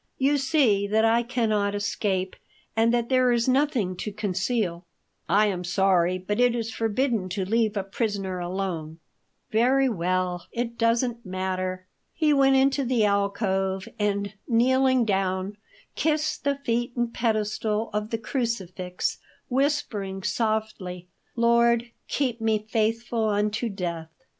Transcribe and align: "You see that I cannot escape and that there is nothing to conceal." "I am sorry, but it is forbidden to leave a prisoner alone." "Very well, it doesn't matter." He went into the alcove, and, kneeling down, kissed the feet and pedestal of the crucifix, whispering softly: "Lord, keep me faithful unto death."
"You 0.17 0.39
see 0.39 0.87
that 0.87 1.05
I 1.05 1.21
cannot 1.21 1.75
escape 1.75 2.35
and 2.75 2.91
that 2.91 3.09
there 3.09 3.31
is 3.31 3.47
nothing 3.47 3.95
to 3.97 4.11
conceal." 4.11 4.83
"I 5.29 5.45
am 5.45 5.63
sorry, 5.63 6.17
but 6.17 6.39
it 6.39 6.55
is 6.55 6.73
forbidden 6.73 7.29
to 7.29 7.45
leave 7.45 7.77
a 7.77 7.83
prisoner 7.83 8.39
alone." 8.39 8.97
"Very 9.51 9.87
well, 9.89 10.47
it 10.51 10.75
doesn't 10.75 11.23
matter." 11.23 11.85
He 12.15 12.33
went 12.33 12.55
into 12.55 12.83
the 12.83 13.05
alcove, 13.05 13.87
and, 13.99 14.33
kneeling 14.47 15.05
down, 15.05 15.57
kissed 15.93 16.45
the 16.45 16.55
feet 16.55 16.95
and 16.95 17.13
pedestal 17.13 17.91
of 17.93 18.09
the 18.09 18.17
crucifix, 18.17 19.19
whispering 19.49 20.23
softly: 20.23 21.09
"Lord, 21.35 21.91
keep 22.07 22.41
me 22.41 22.65
faithful 22.67 23.29
unto 23.29 23.69
death." 23.69 24.09